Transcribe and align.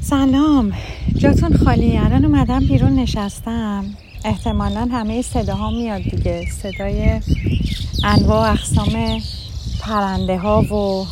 سلام. 0.00 0.72
جاتون 1.16 1.56
خالی 1.56 1.98
الان 1.98 2.24
اومدم 2.24 2.58
بیرون 2.58 2.94
نشستم. 2.94 3.84
احتمالا 4.24 4.88
همه 4.92 5.22
صداها 5.22 5.70
میاد 5.70 6.02
دیگه. 6.02 6.46
صدای 6.50 7.20
انواع 8.04 8.50
اقسام 8.50 9.20
پرنده 9.80 10.38
ها 10.38 10.60
و 10.62 11.06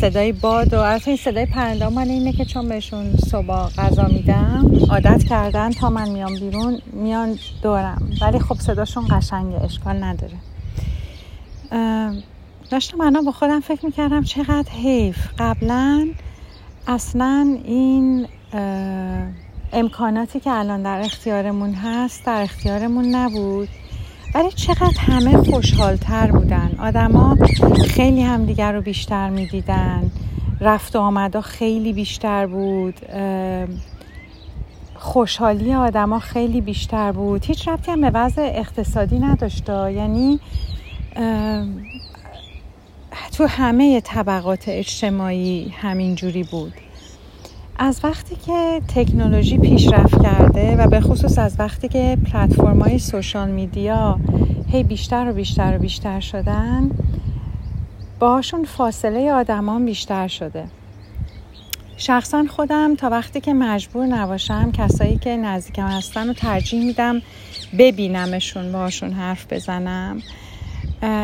صدای 0.00 0.32
باد 0.32 0.74
و 0.74 0.78
البته 0.78 1.08
این 1.08 1.16
صدای 1.16 1.46
پرنده 1.46 1.88
من 1.88 2.08
اینه 2.08 2.32
که 2.32 2.44
چون 2.44 2.68
بهشون 2.68 3.16
صبح 3.16 3.68
غذا 3.78 4.06
میدم 4.06 4.70
عادت 4.90 5.24
کردن 5.24 5.70
تا 5.70 5.90
من 5.90 6.08
میام 6.08 6.38
بیرون 6.38 6.78
میان 6.92 7.38
دورم. 7.62 8.10
ولی 8.20 8.38
خب 8.38 8.54
صداشون 8.54 9.04
قشنگه 9.10 9.64
اشکال 9.64 10.04
نداره. 10.04 10.36
داشتم 12.72 13.00
الان 13.00 13.24
با 13.24 13.32
خودم 13.32 13.60
فکر 13.60 13.86
می‌کردم 13.86 14.22
چقدر 14.22 14.70
حیف. 14.70 15.16
قبلا 15.38 16.08
اصلا 16.86 17.58
این 17.64 18.26
امکاناتی 19.72 20.40
که 20.40 20.50
الان 20.50 20.82
در 20.82 21.00
اختیارمون 21.00 21.74
هست 21.74 22.26
در 22.26 22.42
اختیارمون 22.42 23.14
نبود. 23.14 23.68
ولی 24.34 24.50
چقدر 24.52 24.98
همه 24.98 25.36
خوشحالتر 25.36 26.30
بودن. 26.30 26.70
آدما 26.78 27.36
خیلی 27.88 28.22
همدیگر 28.22 28.72
رو 28.72 28.80
بیشتر 28.80 29.30
می‌دیدن. 29.30 30.10
رفت 30.60 30.96
و 30.96 30.98
آمدا 30.98 31.40
خیلی 31.40 31.92
بیشتر 31.92 32.46
بود. 32.46 32.94
خوشحالی 34.94 35.74
آدما 35.74 36.18
خیلی 36.18 36.60
بیشتر 36.60 37.12
بود. 37.12 37.44
هیچ 37.44 37.68
ربطی 37.68 37.90
هم 37.90 38.00
به 38.00 38.10
وضع 38.10 38.42
اقتصادی 38.54 39.18
نداشت. 39.18 39.68
یعنی 39.68 40.40
تو 43.32 43.46
همه 43.46 44.00
طبقات 44.00 44.64
اجتماعی 44.68 45.68
همین 45.68 46.14
جوری 46.14 46.42
بود. 46.42 46.72
از 47.78 48.00
وقتی 48.04 48.36
که 48.36 48.82
تکنولوژی 48.94 49.58
پیشرفت 49.58 50.22
کرده 50.22 50.76
و 50.76 50.88
به 50.88 51.00
خصوص 51.00 51.38
از 51.38 51.56
وقتی 51.58 51.88
که 51.88 52.18
پلتفرم 52.32 52.80
های 52.80 52.98
سوشال 52.98 53.50
میدیا 53.50 54.18
هی 54.72 54.82
بیشتر 54.82 55.30
و 55.30 55.32
بیشتر 55.32 55.76
و 55.76 55.78
بیشتر 55.78 56.20
شدن 56.20 56.90
باهاشون 58.18 58.64
فاصله 58.64 59.32
آدمان 59.32 59.84
بیشتر 59.84 60.28
شده. 60.28 60.64
شخصا 61.96 62.44
خودم 62.48 62.94
تا 62.94 63.10
وقتی 63.10 63.40
که 63.40 63.54
مجبور 63.54 64.06
نباشم 64.06 64.72
کسایی 64.72 65.16
که 65.16 65.36
نزدیکم 65.36 65.86
هستن 65.86 66.26
رو 66.26 66.32
ترجیح 66.32 66.84
میدم 66.84 67.22
ببینمشون 67.78 68.72
باشون 68.72 69.12
حرف 69.12 69.52
بزنم. 69.52 70.22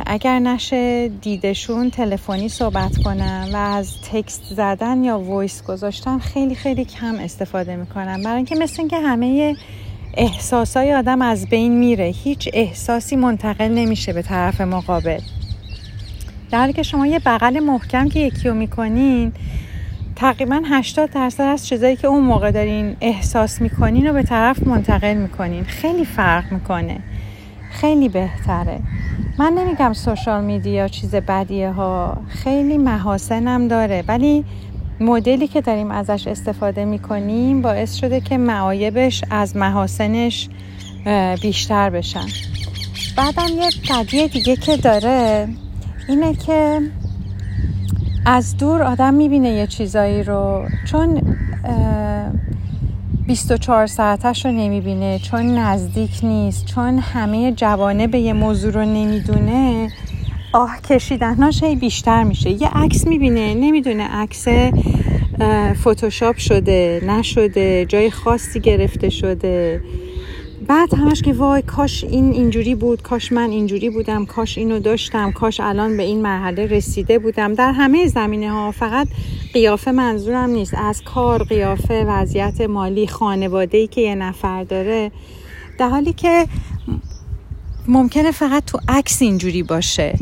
اگر 0.07 0.39
نشه 0.39 1.09
دیدشون 1.09 1.91
تلفنی 1.91 2.49
صحبت 2.49 2.97
کنم 3.05 3.49
و 3.53 3.57
از 3.57 3.93
تکست 4.13 4.55
زدن 4.55 5.05
یا 5.05 5.19
وایس 5.19 5.63
گذاشتن 5.63 6.19
خیلی 6.19 6.55
خیلی 6.55 6.85
کم 6.85 7.15
استفاده 7.15 7.77
می‌کنم 7.77 8.23
برای 8.23 8.37
اینکه 8.37 8.55
مثل 8.55 8.77
اینکه 8.79 8.99
همه 8.99 9.57
احساسای 10.15 10.95
آدم 10.95 11.23
از 11.23 11.47
بین 11.47 11.79
میره 11.79 12.05
هیچ 12.05 12.49
احساسی 12.53 13.17
منتقل 13.17 13.69
نمیشه 13.69 14.13
به 14.13 14.23
طرف 14.23 14.61
مقابل. 14.61 15.21
در 16.51 16.73
که 16.73 16.83
شما 16.83 17.07
یه 17.07 17.19
بغل 17.19 17.61
محکم 17.61 18.09
که 18.09 18.21
یکی 18.21 18.49
رو 18.49 18.55
می‌کنین 18.55 19.33
تقریبا 20.17 20.63
80 20.65 21.11
درصد 21.11 21.43
از 21.43 21.67
چیزایی 21.67 21.97
که 21.97 22.07
اون 22.07 22.25
موقع 22.25 22.51
دارین 22.51 22.97
احساس 23.01 23.61
می‌کنین 23.61 24.07
رو 24.07 24.13
به 24.13 24.23
طرف 24.23 24.67
منتقل 24.67 25.15
می‌کنین. 25.15 25.65
خیلی 25.65 26.05
فرق 26.05 26.53
می‌کنه. 26.53 27.01
خیلی 27.71 28.09
بهتره. 28.09 28.81
من 29.39 29.53
نمیگم 29.53 29.93
سوشال 29.93 30.45
میدیا 30.45 30.89
چیز 30.89 31.15
بدیه 31.15 31.71
ها. 31.71 32.17
خیلی 32.29 32.79
محاسنم 32.79 33.69
داره. 33.69 34.05
ولی 34.09 34.45
مدلی 35.01 35.49
که 35.49 35.61
داریم 35.61 35.91
ازش 35.91 36.27
استفاده 36.27 36.85
می‌کنیم 36.85 37.63
باعث 37.63 37.95
شده 37.95 38.21
که 38.21 38.39
معایبش 38.39 39.25
از 39.31 39.57
محاسنش 39.57 40.49
بیشتر 41.43 41.91
بشن. 41.91 42.27
بعدم 43.17 43.49
یه 43.61 43.71
قضیه 43.91 44.29
دیگه 44.29 44.57
که 44.57 44.77
داره 44.77 45.49
اینه 46.09 46.35
که 46.35 46.81
از 48.27 48.57
دور 48.57 48.83
آدم 48.83 49.15
می‌بینه 49.15 49.49
یه 49.49 49.67
چیزایی 49.67 50.23
رو. 50.23 50.69
چون 50.91 51.23
24 53.29 53.87
ساعتش 53.87 54.45
رو 54.45 54.53
نمی‌بینه 54.53 55.19
چون 55.19 55.59
نزدیک 55.59 56.11
نیست 56.23 56.67
چون 56.67 56.99
همه 56.99 57.53
جوانه 57.53 58.07
به 58.07 58.19
یه 58.19 58.33
موضوع 58.33 58.73
رو 58.73 58.81
نمی‌دونه. 58.81 59.93
آه 60.53 60.81
کشیدناش 60.91 61.63
هی 61.63 61.77
بیشتر 61.77 62.23
میشه. 62.23 62.51
یه 62.51 62.69
عکس 62.69 63.07
می‌بینه 63.07 63.55
نمی‌دونه 63.55 64.05
عکس 64.05 64.49
فتوشاپ 65.81 66.37
شده 66.37 67.03
نشده 67.07 67.87
جای 67.87 68.11
خاصی 68.11 68.61
گرفته 68.61 69.11
شده. 69.11 69.81
بعد 70.69 70.95
همش 70.95 71.23
که 71.23 71.33
وای 71.33 71.63
کاش 71.63 72.05
این 72.05 72.33
اینجوری 72.33 72.75
بود 72.75 73.03
کاش 73.03 73.33
من 73.33 73.51
اینجوری 73.51 73.91
بودم 73.91 74.27
کاش 74.27 74.59
اینو 74.59 74.79
داشتم 74.79 75.33
کاش 75.33 75.61
الان 75.61 75.97
به 75.97 76.03
این 76.03 76.23
مرحله 76.23 76.67
رسیده 76.67 77.19
بودم. 77.19 77.55
در 77.55 77.73
همه 77.73 78.07
زمینه 78.07 78.51
ها 78.51 78.71
فقط 78.71 79.09
قیافه 79.53 79.93
منظورم 79.93 80.51
نیست. 80.51 80.75
از 80.75 81.03
کار 81.03 81.45
قیافه 81.45 82.05
وضعیت 82.05 82.61
مالی 82.61 83.07
خانواده 83.07 83.87
که 83.87 84.01
یه 84.01 84.15
نفر 84.15 84.65
داره. 84.65 85.11
در 85.79 85.89
حالی 85.89 86.13
که 86.13 86.47
ممکنه 87.89 88.31
فقط 88.31 88.65
تو 88.65 88.79
عکس 88.89 89.23
اینجوری 89.23 89.63
باشه. 89.63 90.19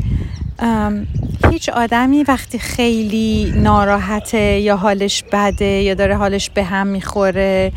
هیچ 1.51 1.69
آدمی 1.69 2.23
وقتی 2.23 2.59
خیلی 2.59 3.53
ناراحته 3.55 4.59
یا 4.59 4.77
حالش 4.77 5.23
بده 5.31 5.65
یا 5.65 5.93
داره 5.93 6.15
حالش 6.15 6.49
به 6.49 6.63
هم 6.63 6.87
می‌خوره 6.87 7.71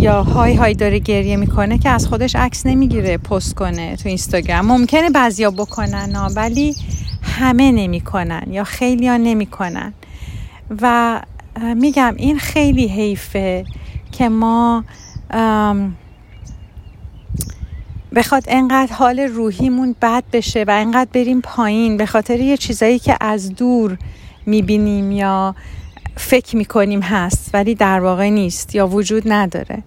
یا 0.00 0.22
های 0.22 0.54
های 0.54 0.74
داره 0.74 0.98
گریه 0.98 1.36
می‌کنه 1.36 1.78
که 1.78 1.90
از 1.90 2.06
خودش 2.06 2.36
عکس 2.36 2.66
نمی‌گیره 2.66 3.18
پست 3.18 3.54
کنه 3.54 3.96
تو 3.96 4.08
اینستاگرام. 4.08 4.66
ممکنه 4.66 5.10
بعضیا 5.10 5.50
بکنن 5.50 6.28
ولی 6.36 6.74
همه 7.22 7.72
نمی‌کنن 7.72 8.42
یا 8.50 8.64
خیلی 8.64 9.08
ها 9.08 9.16
نمی‌کنن. 9.16 9.92
و 10.80 11.20
میگم 11.76 12.14
این 12.16 12.38
خیلی 12.38 12.88
حیفه 12.88 13.64
که 14.12 14.28
ما 14.28 14.84
بخواد 18.14 18.44
انقدر 18.48 18.92
حال 18.92 19.20
روحیمون 19.20 19.96
بد 20.02 20.24
بشه 20.32 20.64
و 20.68 20.70
انقدر 20.70 21.10
بریم 21.12 21.40
پایین 21.40 21.96
به 21.96 22.06
خاطر 22.06 22.40
یه 22.40 22.56
چیزایی 22.56 22.98
که 22.98 23.16
از 23.20 23.54
دور 23.54 23.98
می‌بینیم 24.46 25.12
یا 25.12 25.54
فکر 26.16 26.56
می‌کنیم 26.56 27.00
هست 27.02 27.50
ولی 27.54 27.74
در 27.74 28.00
واقع 28.00 28.28
نیست 28.28 28.74
یا 28.74 28.86
وجود 28.86 29.22
نداره. 29.26 29.82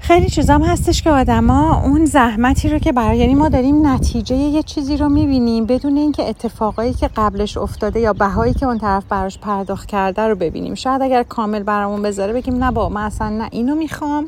خیلی 0.00 0.28
چیزام 0.28 0.62
هستش 0.62 1.02
که 1.02 1.10
آدما 1.10 1.82
اون 1.82 2.04
زحمتی 2.04 2.68
رو 2.68 2.78
که 2.78 2.92
برای 2.92 3.18
یعنی 3.18 3.34
ما 3.34 3.48
داریم 3.48 3.86
نتیجه 3.86 4.36
یه 4.36 4.62
چیزی 4.62 4.96
رو 4.96 5.08
می‌بینیم 5.08 5.66
بدون 5.66 5.96
اینکه 5.96 6.28
اتفاقایی 6.28 6.94
که 6.94 7.10
قبلش 7.16 7.56
افتاده 7.56 8.00
یا 8.00 8.12
بهایی 8.12 8.54
که 8.54 8.66
اون 8.66 8.78
طرف 8.78 9.04
براش 9.08 9.38
پرداخت 9.38 9.88
کرده 9.88 10.22
رو 10.22 10.34
ببینیم. 10.34 10.74
شاید 10.74 11.02
اگر 11.02 11.22
کامل 11.22 11.62
برامون 11.62 12.02
بذاره 12.02 12.32
بگیم 12.32 12.64
نه 12.64 12.70
با 12.70 12.88
من 12.88 13.02
اصلا 13.02 13.28
نه 13.28 13.48
اینو 13.52 13.74
می‌خوام 13.74 14.26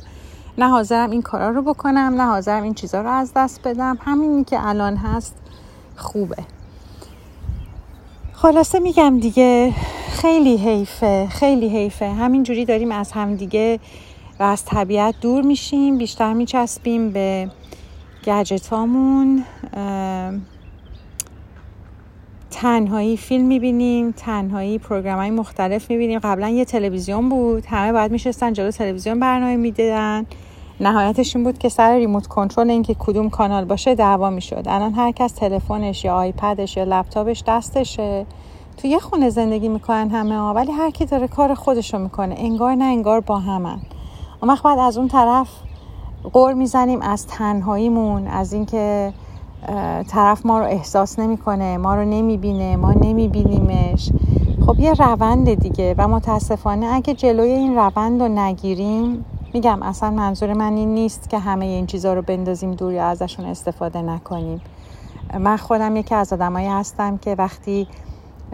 نه 0.59 0.69
حاضرم 0.69 1.11
این 1.11 1.23
کارا 1.23 1.51
رو 1.51 1.63
بکنم 1.63 2.15
نه 2.17 2.27
حاضرم 2.27 2.63
این 2.63 2.75
چیزا 2.75 3.01
رو 3.03 3.09
از 3.09 3.33
دست 3.37 3.61
بدم. 3.65 3.99
همینی 4.01 4.45
که 4.45 4.69
الان 4.69 4.97
هست 4.97 5.35
خوبه. 5.97 6.37
خلاصه 8.33 8.79
میگم 8.79 9.21
دیگه 9.21 9.73
خیلی 10.15 10.57
حیفه 10.57 11.27
خیلی 11.31 11.69
حیفه. 11.69 12.13
همینجوری 12.13 12.65
داریم 12.65 12.93
از 12.93 13.13
همدیگه 13.13 13.79
و 14.41 14.43
از 14.43 14.65
طبیعت 14.65 15.15
دور 15.21 15.43
میشیم 15.43 15.99
بیشتر 15.99 16.33
میچسبیم 16.33 17.11
به 17.11 17.51
گجتامون. 18.27 19.45
تنهایی 22.51 23.17
فیلم 23.17 23.47
می‌بینیم 23.47 24.11
تنهایی 24.11 24.79
پروگرام 24.79 25.19
های 25.19 25.31
مختلف 25.31 25.91
می‌بینیم. 25.91 26.19
قبلا 26.19 26.49
یه 26.49 26.65
تلویزیون 26.65 27.29
بود 27.29 27.67
همه 27.67 27.93
باید 27.93 28.13
میشستن 28.13 28.53
جلو 28.53 28.71
تلویزیون 28.71 29.21
برنامه 29.21 29.57
می‌دیدن. 29.57 30.27
نهایتش 30.81 31.37
این 31.37 31.45
بود 31.45 31.59
که 31.59 31.69
سر 31.69 31.97
ریموت 31.97 32.27
کنترل 32.27 32.71
اینکه 32.71 32.97
کدوم 32.99 33.31
کانال 33.31 33.65
باشه 33.65 33.95
دعوا 33.95 34.31
می‌شد. 34.31 34.65
الان 34.67 34.93
هر 34.95 35.13
کس 35.13 35.33
تلفنش 35.33 36.05
یا 36.05 36.15
آیپدش 36.15 36.77
یا 36.77 36.85
لپتاپش 36.85 37.43
دستشه. 37.47 38.27
تو 38.77 38.89
یه 38.89 38.99
خونه 38.99 39.31
زندگی 39.31 39.69
می‌کنن 39.69 40.11
همه 40.11 40.39
ها 40.39 40.55
ولی 40.55 40.73
هر 40.73 40.91
کی 40.91 41.05
داره 41.05 41.29
کار 41.29 41.55
خودشو 41.55 41.99
می‌کنه. 41.99 42.35
انگار 42.39 42.75
نه 42.75 42.85
انگار 42.85 43.21
با 43.21 43.39
همن. 43.39 43.79
اون 44.43 44.51
وقت 44.51 44.63
بعد 44.63 44.79
از 44.79 44.99
اون 44.99 45.09
طرف 45.09 45.49
قور 46.33 46.55
می‌زنیم 46.55 47.03
از 47.03 47.27
تنهاییمون 47.27 48.27
از 48.27 48.53
اینکه 48.53 49.13
طرف 50.09 50.47
ما 50.47 50.59
رو 50.59 50.65
احساس 50.65 51.19
نمی‌کنه 51.19 51.77
ما 51.77 51.95
رو 51.95 52.05
نمی‌بینه 52.05 52.77
ما 52.77 52.93
نمیبینیمش. 52.93 54.11
خب 54.67 54.81
یه 54.81 54.93
روند 54.93 55.55
دیگه 55.55 55.95
و 55.99 56.09
متاسفانه 56.09 56.87
اگه 56.87 57.15
جلوی 57.15 57.51
این 57.51 57.75
روند 57.75 58.23
رو 58.23 58.29
نگیریم 58.29 59.25
میگم 59.55 59.83
اصلا 59.83 60.11
منظور 60.11 60.53
من 60.53 60.77
این 60.77 60.95
نیست 60.95 61.31
که 61.31 61.39
همه 61.39 61.65
این 61.65 61.87
چیزها 61.87 62.13
رو 62.13 62.23
بندازیم 62.23 62.73
دور 62.73 62.93
یا 62.93 63.07
ازشون 63.07 63.45
استفاده 63.45 64.03
نکنیم. 64.03 64.61
من 65.39 65.57
خودم 65.57 65.97
یکی 65.97 66.15
از 66.15 66.33
آدمایی 66.33 66.67
هستم 66.67 67.17
که 67.19 67.35
وقتی 67.39 67.87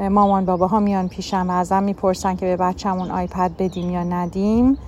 مامان 0.09 0.45
بابا 0.45 0.67
ها 0.67 0.81
میان 0.81 1.09
پیشم 1.09 1.51
و 1.51 1.53
ازم 1.53 1.83
می‌پرسن 1.83 2.37
که 2.37 2.47
به 2.47 2.57
بچهمون 2.57 3.11
آیپد 3.11 3.51
بدیم 3.59 3.91
یا 3.91 4.03
ندیم. 4.03 4.79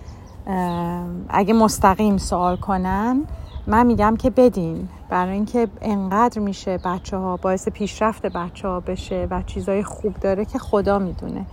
اگه 1.28 1.54
مستقیم 1.54 2.16
سوال 2.16 2.56
کنن 2.56 3.20
من 3.66 3.86
میگم 3.86 4.16
که 4.16 4.30
بدین. 4.30 4.88
برای 5.10 5.32
اینکه 5.32 5.68
انقدر 5.80 6.38
میشه 6.38 6.78
بچه 6.78 7.16
ها 7.16 7.36
باعث 7.36 7.68
پیشرفت 7.68 8.26
بچه 8.26 8.68
ها 8.68 8.80
بشه 8.80 9.26
و 9.30 9.42
چیزای 9.42 9.82
خوب 9.82 10.14
داره 10.20 10.44
که 10.44 10.58
خدا 10.58 10.98
می‌دونه. 10.98 11.46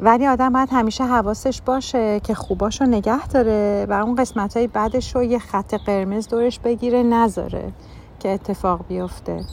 ولی 0.00 0.26
آدم 0.26 0.52
باید 0.52 0.68
همیشه 0.72 1.04
حواسش 1.04 1.62
باشه 1.62 2.20
که 2.20 2.34
خوباشو 2.34 2.84
نگه 2.84 3.26
داره 3.26 3.86
و 3.88 3.92
اون 3.92 4.14
قسمت 4.14 4.56
های 4.56 4.66
بعدش 4.66 5.16
رو 5.16 5.22
یه 5.22 5.38
خط 5.38 5.74
قرمز 5.74 6.28
دورش 6.28 6.58
بگیره 6.58 7.02
نذاره 7.02 7.72
که 8.20 8.28
اتفاق 8.28 8.80
بیفته. 8.88 9.44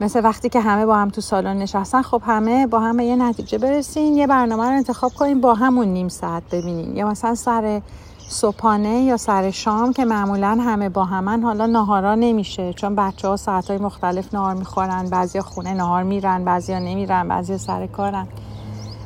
مثل 0.00 0.24
وقتی 0.24 0.48
که 0.48 0.60
همه 0.60 0.86
با 0.86 0.96
هم 0.96 1.08
تو 1.08 1.20
سالن 1.20 1.56
نشستن 1.56 2.02
خب 2.02 2.22
همه 2.26 2.66
با 2.66 2.80
هم 2.80 3.00
یه 3.00 3.16
نتیجه 3.16 3.58
برسین 3.58 4.16
یه 4.16 4.26
برنامه 4.26 4.64
رو 4.64 4.76
انتخاب 4.76 5.12
کنین 5.12 5.40
با 5.40 5.54
همون 5.54 5.88
نیم 5.88 6.08
ساعت 6.08 6.42
ببینین. 6.52 6.96
یا 6.96 7.08
مثلا 7.08 7.34
سر 7.34 7.82
صبحانه 8.28 9.02
یا 9.02 9.16
سر 9.16 9.50
شام 9.50 9.92
که 9.92 10.04
معمولا 10.04 10.58
همه 10.60 10.88
با 10.88 11.04
همن 11.04 11.42
حالا 11.42 11.66
نهارا 11.66 12.14
نمیشه 12.14 12.72
چون 12.72 12.94
بچه 12.94 13.28
ها 13.28 13.36
ساعت 13.36 13.70
های 13.70 13.78
مختلف 13.78 14.34
نهار 14.34 14.54
می‌خورن 14.54 15.08
بعضی 15.10 15.40
خونه 15.40 15.74
نهار 15.74 16.02
میرن 16.02 16.44
بعضی 16.44 16.74
نمیرن 16.74 17.28
بعضی 17.28 17.58
سر 17.58 17.86
کارن. 17.86 18.26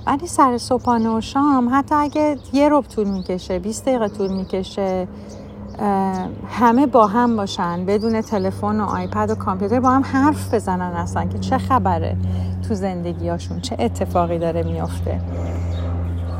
ولی 0.06 0.26
سر 0.26 0.58
صبحانه 0.58 1.17
و 1.17 1.20
شام 1.20 1.70
حتی 1.73 1.94
اگه 1.94 2.38
یه 2.52 2.69
رب 2.69 2.85
طول 2.85 3.08
می‌کشه 3.08 3.58
20 3.58 3.85
دقیقه 3.85 4.08
طول 4.08 4.32
می‌کشه 4.32 5.08
همه 6.49 6.87
با 6.87 7.06
هم 7.06 7.37
باشن 7.37 7.87
بدون 7.87 8.21
تلفن 8.21 8.81
و 8.81 8.85
آیپد 8.85 9.31
و 9.31 9.35
کامپیوتر 9.35 9.81
با 9.81 9.91
هم 9.91 10.03
حرف 10.03 10.55
بزنن 10.55 10.93
اصلا 10.97 11.25
که 11.25 11.38
چه 11.38 11.59
خبره 11.59 12.17
تو 12.69 12.75
زندگیاشون 12.75 13.61
چه 13.61 13.76
اتفاقی 13.79 14.38
داره 14.38 14.62
میافته. 14.62 15.21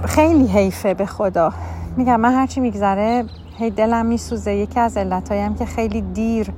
خیلی 0.05 0.47
حیفه 0.47 0.95
به 0.95 1.07
خدا. 1.07 1.53
میگم 1.97 2.21
من 2.21 2.35
هرچی 2.35 2.61
میگذره 2.61 3.25
هی 3.59 3.71
دلم 3.71 4.07
میسوزه. 4.07 4.55
یکی 4.55 4.81
از 4.81 4.97
علتهایم 4.97 5.55
که 5.55 5.65
خیلی 5.67 6.01
دیر 6.01 6.51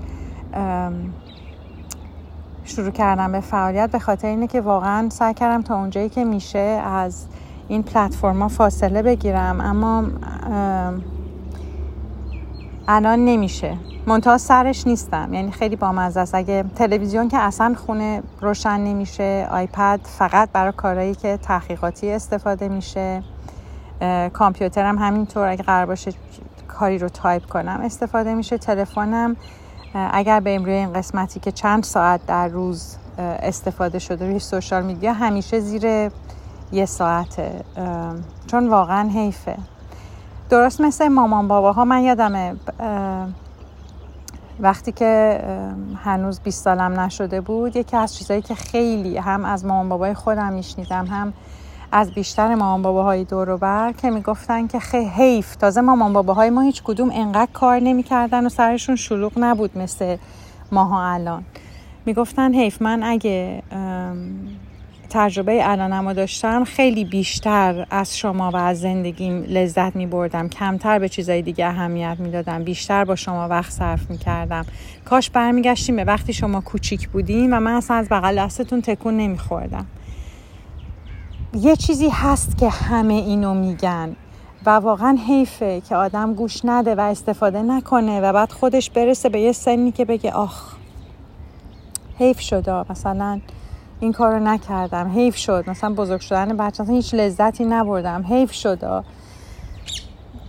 شروع 2.64 2.90
کردم 2.90 3.32
به 3.32 3.40
فعالیت 3.40 3.90
به 3.90 3.99
خاطر 3.99 4.29
اینه 4.29 4.46
که 4.46 4.61
واقعا 4.61 5.08
سعی 5.11 5.34
کردم 5.34 5.62
تا 5.62 5.76
اونجایی 5.76 6.08
که 6.08 6.25
میشه 6.25 6.82
از 6.84 7.26
این 7.69 7.82
پلتفرما 7.82 8.49
فاصله 8.49 9.02
بگیرم. 9.02 9.61
اما 9.61 10.05
الان 12.88 13.24
نمیشه. 13.24 13.76
منتها 14.06 14.38
سرش 14.38 14.86
نیستم. 14.86 15.34
یعنی 15.34 15.50
خیلی 15.50 15.76
بامزه 15.76 16.20
است. 16.20 16.34
اگه 16.34 16.64
تلویزیون 16.76 17.28
که 17.28 17.38
اصلا 17.38 17.74
خونه 17.86 18.22
روشن 18.40 18.80
نمیشه 18.80 19.48
آیپد 19.50 20.00
فقط 20.04 20.48
برای 20.52 20.72
کارهایی 20.72 21.14
که 21.14 21.36
تحقیقاتی 21.36 22.12
استفاده 22.12 22.68
میشه. 22.68 23.22
کامپیوترم 24.32 24.98
همینطور. 24.98 25.48
اگه 25.48 25.62
قرار 25.62 25.86
باشه 25.86 26.12
کاری 26.68 26.98
رو 26.98 27.08
تایپ 27.08 27.46
کنم 27.46 27.80
استفاده 27.84 28.34
میشه. 28.34 28.58
تلفنم 28.58 29.36
اگر 29.94 30.40
به 30.40 30.58
روی 30.58 30.72
این 30.72 30.92
قسمتی 30.92 31.40
که 31.40 31.52
چند 31.52 31.82
ساعت 31.82 32.26
در 32.26 32.48
روز 32.48 32.96
استفاده 33.18 33.98
شده 33.98 34.26
روی 34.26 34.38
سوشال 34.38 34.82
میدیا 34.82 35.12
همیشه 35.12 35.60
زیر 35.60 36.10
یه 36.72 36.86
ساعته. 36.86 37.64
چون 38.46 38.68
واقعا 38.68 39.08
حیفه. 39.08 39.56
درست 40.50 40.81
مثل 40.81 41.08
مامان 41.08 41.48
باباها. 41.48 41.84
من 41.84 42.02
یادمه 42.02 42.56
وقتی 44.60 44.93
که 44.93 45.40
هنوز 46.04 46.40
20 46.40 46.64
سالم 46.64 47.00
نشده 47.00 47.40
بود 47.40 47.76
یکی 47.76 47.96
از 47.96 48.16
چیزهایی 48.16 48.43
که 48.43 48.54
خیلی 48.54 49.19
هم 49.19 49.44
از 49.44 49.64
مامان 49.64 49.88
بابای 49.88 50.14
خودم 50.14 50.52
میشنیدم 50.52 51.06
هم 51.06 51.32
از 51.93 52.10
بیشتر 52.10 52.54
مامان 52.54 52.82
باباهای 52.82 53.25
دور 53.25 53.56
بر 53.56 53.93
که 53.93 54.10
می‌گفتن 54.10 54.66
که 54.66 54.78
خیلی 54.78 55.08
حیف 55.08 55.56
تازه 55.56 55.81
مامان 55.81 56.12
باباهای 56.12 56.50
ما 56.50 56.60
هیچ 56.60 56.82
کدوم 56.82 57.10
انقدر 57.12 57.50
کار 57.52 57.81
نمی‌کردن 57.81 58.46
و 58.46 58.48
سرشون 58.48 58.96
شلوغ 58.96 59.32
نبود 59.37 59.78
مثل 59.78 60.16
ماها 60.72 61.12
الان. 61.12 61.44
می‌گفتن 62.06 62.54
حیف 62.54 62.82
من 62.82 63.02
اگه 63.02 63.62
تجربه 65.11 65.70
الانمو 65.70 66.12
داشتم 66.12 66.64
خیلی 66.64 67.05
بیشتر 67.05 67.87
از 67.91 68.19
شما 68.19 68.50
و 68.50 68.56
از 68.56 68.81
زندگیم 68.81 69.43
لذت 69.43 69.97
می 69.97 70.06
بردم 70.06 70.49
کمتر 70.49 70.99
به 70.99 71.08
چیزای 71.08 71.43
دیگه 71.43 71.67
اهمیت 71.67 72.17
می‌دادم. 72.19 72.64
بیشتر 72.64 73.05
با 73.05 73.17
شما 73.17 73.49
وقت 73.49 73.73
صرف 73.73 74.11
می 74.11 74.19
کردم 74.19 74.67
کاش 75.05 75.31
برمیگشتیم 75.31 75.97
به 75.97 76.05
وقتی 76.05 76.32
شما 76.32 76.61
کوچیک 76.61 77.08
بودیم 77.08 77.53
و 77.53 77.61
من 77.61 77.73
اصلا 77.73 77.97
از 77.97 78.08
بغل 78.08 78.38
دستتون 78.38 78.81
تکون 78.81 79.17
نمیخوردم. 79.17 79.87
یه 81.55 81.76
چیزی 81.76 82.08
هست 82.08 82.58
که 82.58 82.69
همه 82.69 83.14
اینو 83.14 83.55
میگن 83.55 84.17
و 84.67 84.70
واقعا 84.70 85.19
حیفه 85.26 85.81
که 85.81 85.97
آدم 85.97 86.35
گوش 86.35 86.64
نده 86.64 86.94
و 86.94 87.00
استفاده 87.00 87.62
نکنه 87.62 88.20
و 88.20 88.32
بعد 88.32 88.53
خودش 88.53 88.91
برسه 88.91 89.29
به 89.29 89.41
یه 89.41 89.53
سنی 89.53 89.93
که 89.93 90.05
بگه 90.05 90.32
آخ 90.32 90.75
حیف 92.19 92.41
شده 92.41 92.93
مثلا 92.93 93.41
این 94.00 94.12
کار 94.12 94.32
رو 94.32 94.40
نکردم. 94.40 95.10
حیف 95.14 95.37
شد. 95.37 95.64
مثلا 95.66 95.94
بزرگ 95.94 96.20
شدن 96.20 96.56
بچه 96.56 96.82
مثلا 96.82 96.94
هیچ 96.94 97.14
لذتی 97.14 97.64
نبردم. 97.64 98.25
حیف 98.28 98.52
شد. 98.52 99.04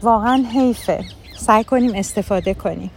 واقعا 0.01 0.45
حیفه. 0.53 1.03
سعی 1.37 1.63
کنیم 1.63 1.91
استفاده 1.95 2.53
کنیم. 2.53 2.91